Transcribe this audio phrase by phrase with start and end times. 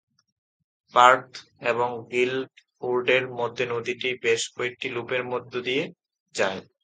[0.93, 1.31] পার্থ
[1.71, 5.83] এবং গিল্ডফোর্ডের মধ্যে নদীটি বেশ কয়েকটি লুপের মধ্য দিয়ে
[6.35, 6.61] যায়।